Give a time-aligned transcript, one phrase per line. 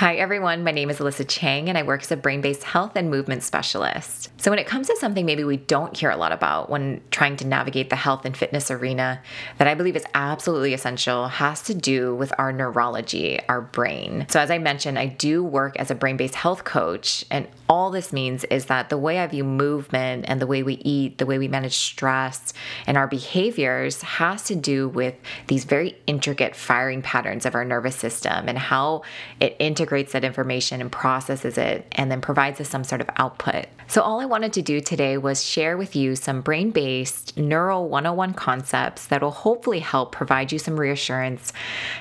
[0.00, 0.64] Hi, everyone.
[0.64, 3.42] My name is Alyssa Chang, and I work as a brain based health and movement
[3.42, 4.30] specialist.
[4.40, 7.36] So, when it comes to something maybe we don't hear a lot about when trying
[7.36, 9.20] to navigate the health and fitness arena,
[9.58, 14.24] that I believe is absolutely essential has to do with our neurology, our brain.
[14.30, 17.90] So, as I mentioned, I do work as a brain based health coach, and all
[17.90, 21.26] this means is that the way I view movement and the way we eat, the
[21.26, 22.54] way we manage stress,
[22.86, 25.14] and our behaviors has to do with
[25.48, 29.02] these very intricate firing patterns of our nervous system and how
[29.40, 33.66] it integrates that information and processes it and then provides us some sort of output.
[33.86, 37.82] So, all I wanted to do today was share with you some brain based Neuro
[37.82, 41.52] 101 concepts that will hopefully help provide you some reassurance,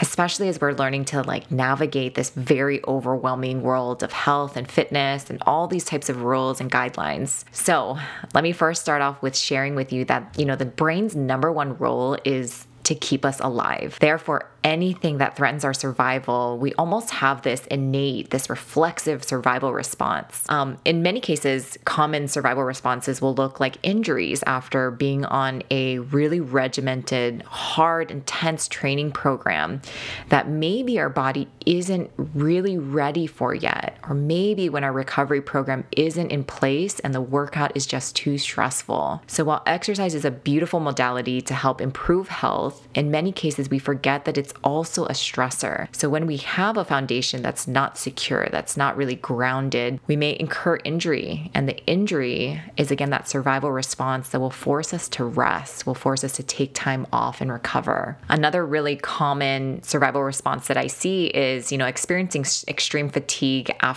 [0.00, 5.28] especially as we're learning to like navigate this very overwhelming world of health and fitness
[5.28, 7.44] and all these types of rules and guidelines.
[7.52, 7.98] So,
[8.32, 11.52] let me first start off with sharing with you that, you know, the brain's number
[11.52, 13.98] one role is to keep us alive.
[14.00, 20.44] Therefore, anything that threatens our survival, we almost have this innate, this reflexive survival response.
[20.48, 25.98] Um, in many cases, common survival responses will look like injuries after being on a
[25.98, 29.82] really regimented, hard, intense training program
[30.30, 35.84] that maybe our body isn't really ready for yet, or maybe when our recovery program
[35.92, 39.22] isn't in place and the workout is just too stressful.
[39.26, 43.78] So, while exercise is a beautiful modality to help improve health, in many cases we
[43.78, 45.88] forget that it's also a stressor.
[45.94, 50.36] So when we have a foundation that's not secure, that's not really grounded, we may
[50.38, 51.50] incur injury.
[51.54, 55.94] And the injury is again that survival response that will force us to rest, will
[55.94, 58.16] force us to take time off and recover.
[58.28, 63.93] Another really common survival response that I see is, you know, experiencing extreme fatigue after,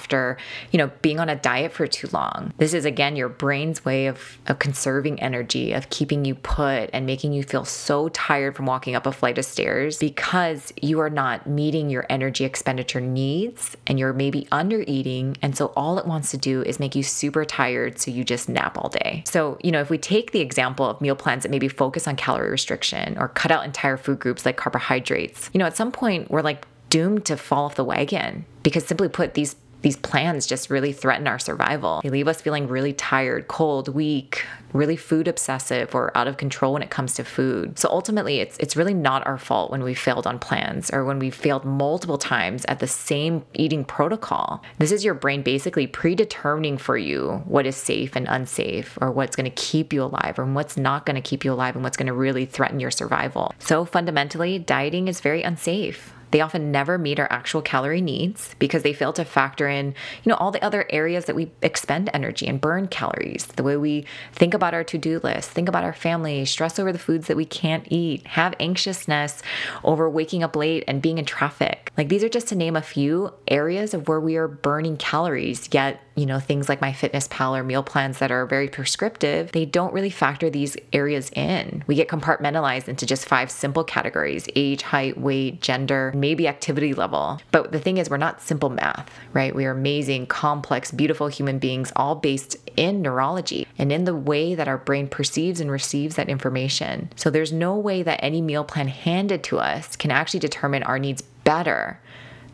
[0.72, 2.54] you know, being on a diet for too long.
[2.58, 7.06] This is again your brain's way of, of conserving energy, of keeping you put and
[7.06, 11.10] making you feel so tired from walking up a flight of stairs because you are
[11.10, 15.38] not meeting your energy expenditure needs and you're maybe under eating.
[15.42, 18.00] And so all it wants to do is make you super tired.
[18.00, 19.24] So you just nap all day.
[19.26, 22.16] So, you know, if we take the example of meal plans that maybe focus on
[22.16, 26.30] calorie restriction or cut out entire food groups like carbohydrates, you know, at some point
[26.30, 30.70] we're like doomed to fall off the wagon because simply put, these these plans just
[30.70, 32.02] really threaten our survival.
[32.04, 34.44] They leave us feeling really tired, cold, weak,
[34.74, 37.78] really food obsessive or out of control when it comes to food.
[37.80, 41.20] So ultimately, it's it's really not our fault when we failed on plans or when
[41.20, 44.62] we failed multiple times at the same eating protocol.
[44.78, 49.36] This is your brain basically predetermining for you what is safe and unsafe or what's
[49.36, 51.98] going to keep you alive or what's not going to keep you alive and what's
[51.98, 53.54] going to really threaten your survival.
[53.60, 56.14] So fundamentally, dieting is very unsafe.
[56.32, 60.30] They often never meet our actual calorie needs because they fail to factor in, you
[60.30, 64.06] know, all the other areas that we expend energy and burn calories, the way we
[64.34, 67.46] think about our to-do list, think about our family, stress over the foods that we
[67.46, 69.42] can't eat, have anxiousness
[69.84, 71.92] over waking up late and being in traffic.
[71.98, 75.70] Like these are just to name a few areas of where we are burning calories,
[75.72, 79.94] yet you know, things like MyFitnessPal or meal plans that are very prescriptive, they don't
[79.94, 81.84] really factor these areas in.
[81.86, 87.40] We get compartmentalized into just five simple categories age, height, weight, gender, maybe activity level.
[87.52, 89.56] But the thing is, we're not simple math, right?
[89.56, 94.56] We are amazing, complex, beautiful human beings, all based in neurology and in the way
[94.56, 97.10] that our brain perceives and receives that information.
[97.16, 101.00] So there's no way that any meal plan handed to us can actually determine our
[101.00, 102.00] needs better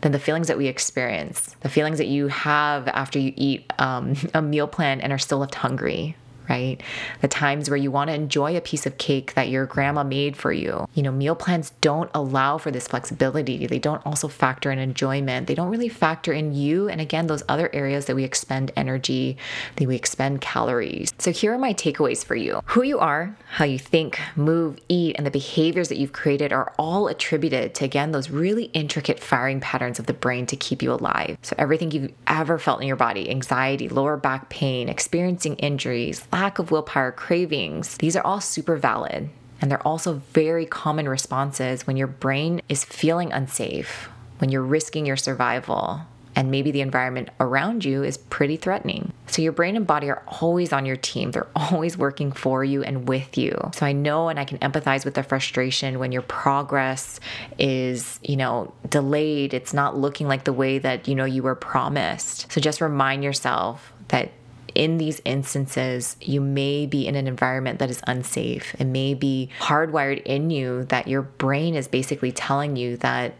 [0.00, 4.14] than the feelings that we experience, the feelings that you have after you eat um,
[4.34, 6.14] a meal plan and are still left hungry,
[6.48, 6.82] right?
[7.20, 10.36] The times where you want to enjoy a piece of cake that your grandma made
[10.36, 10.86] for you.
[10.94, 13.66] You know, meal plans don't allow for this flexibility.
[13.66, 15.46] They don't also factor in enjoyment.
[15.46, 19.36] They don't really factor in you and again, those other areas that we expend energy,
[19.76, 21.12] that we expend calories.
[21.18, 22.60] So here are my takeaways for you.
[22.66, 26.72] Who you are, how you think, move, eat, and the behaviors that you've created are
[26.78, 30.92] all attributed to again those really intricate firing patterns of the brain to keep you
[30.92, 31.36] alive.
[31.42, 36.58] So everything you've ever felt in your body, anxiety, lower back pain, experiencing injuries, lack
[36.58, 39.30] of willpower, cravings, these are all super valid.
[39.60, 44.08] And they're also very common responses when your brain is feeling unsafe,
[44.38, 46.00] when you're risking your survival,
[46.34, 49.12] and maybe the environment around you is pretty threatening.
[49.28, 51.30] So your brain and body are always on your team.
[51.30, 53.56] They're always working for you and with you.
[53.72, 57.20] So I know and I can empathize with the frustration when your progress
[57.56, 59.54] is, you know, delayed.
[59.54, 62.50] It's not looking like the way that, you know, you were promised.
[62.50, 64.32] So just remind yourself that
[64.74, 68.74] in these instances, you may be in an environment that is unsafe.
[68.78, 73.34] It may be hardwired in you that your brain is basically telling you that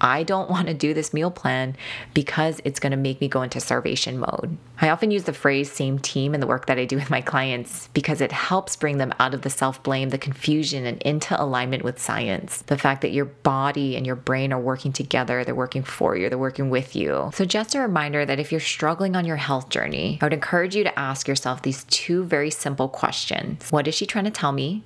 [0.00, 1.76] I don't want to do this meal plan
[2.14, 4.56] because it's going to make me go into starvation mode.
[4.80, 7.20] I often use the phrase same team in the work that I do with my
[7.20, 11.40] clients because it helps bring them out of the self blame, the confusion, and into
[11.40, 12.62] alignment with science.
[12.62, 16.28] The fact that your body and your brain are working together, they're working for you,
[16.28, 17.30] they're working with you.
[17.34, 20.74] So, just a reminder that if you're struggling on your health journey, I would encourage
[20.74, 24.52] you to ask yourself these two very simple questions What is she trying to tell
[24.52, 24.84] me?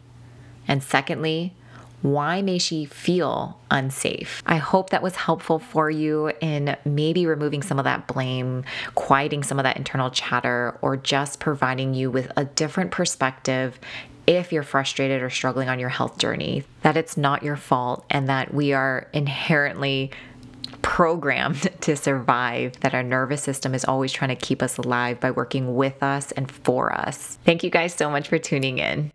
[0.66, 1.55] And secondly,
[2.04, 4.42] why may she feel unsafe?
[4.44, 8.64] I hope that was helpful for you in maybe removing some of that blame,
[8.94, 13.80] quieting some of that internal chatter, or just providing you with a different perspective
[14.26, 18.28] if you're frustrated or struggling on your health journey, that it's not your fault and
[18.28, 20.10] that we are inherently
[20.82, 25.30] programmed to survive, that our nervous system is always trying to keep us alive by
[25.30, 27.38] working with us and for us.
[27.46, 29.10] Thank you guys so much for tuning in.